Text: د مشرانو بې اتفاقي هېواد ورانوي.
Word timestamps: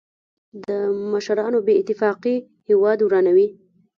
د 0.67 0.67
مشرانو 1.11 1.59
بې 1.65 1.73
اتفاقي 1.81 2.35
هېواد 2.69 2.99
ورانوي. 3.01 3.47